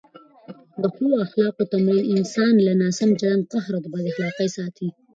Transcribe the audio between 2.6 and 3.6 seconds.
له ناسم چلند،